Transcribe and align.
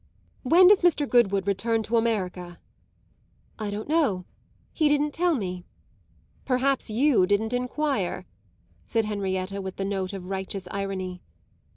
"When 0.41 0.67
does 0.67 0.81
Mr. 0.81 1.07
Goodwood 1.07 1.45
return 1.45 1.83
to 1.83 1.95
America?" 1.95 2.57
"I 3.59 3.69
don't 3.69 3.87
know 3.87 4.25
he 4.73 4.89
didn't 4.89 5.11
tell 5.11 5.35
me." 5.35 5.63
"Perhaps 6.43 6.89
you 6.89 7.27
didn't 7.27 7.53
enquire," 7.53 8.25
said 8.87 9.05
Henrietta 9.05 9.61
with 9.61 9.75
the 9.75 9.85
note 9.85 10.11
of 10.13 10.25
righteous 10.25 10.67
irony. 10.71 11.21